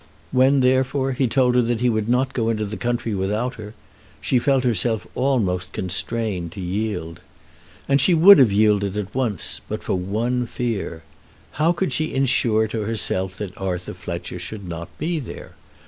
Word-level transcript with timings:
When, 0.31 0.61
therefore, 0.61 1.11
he 1.11 1.27
told 1.27 1.53
her 1.53 1.61
that 1.61 1.79
he 1.79 1.87
would 1.87 2.09
not 2.09 2.33
go 2.33 2.49
into 2.49 2.65
the 2.65 2.75
country 2.75 3.13
without 3.13 3.53
her, 3.61 3.75
she 4.19 4.39
felt 4.39 4.63
herself 4.63 5.05
almost 5.13 5.73
constrained 5.73 6.51
to 6.53 6.59
yield. 6.59 7.19
And 7.87 8.01
she 8.01 8.15
would 8.15 8.39
have 8.39 8.51
yielded 8.51 8.97
at 8.97 9.13
once 9.13 9.61
but 9.69 9.83
for 9.83 9.93
one 9.93 10.47
fear. 10.47 11.03
How 11.61 11.71
could 11.71 11.93
she 11.93 12.15
insure 12.15 12.67
to 12.69 12.81
herself 12.81 13.35
that 13.37 13.55
Arthur 13.61 13.93
Fletcher 13.93 14.39
should 14.39 14.67
not 14.67 14.89
be 14.97 15.19
there? 15.19 15.51